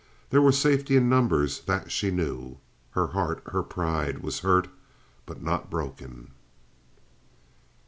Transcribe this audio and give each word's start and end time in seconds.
There 0.31 0.41
was 0.41 0.57
safety 0.57 0.97
in 0.97 1.09
numbers—that 1.09 1.91
she 1.91 2.09
knew. 2.09 2.57
Her 2.89 3.05
heart, 3.05 3.43
her 3.51 3.61
pride, 3.61 4.23
was 4.23 4.39
hurt, 4.39 4.67
but 5.27 5.43
not 5.43 5.69
broken. 5.69 6.31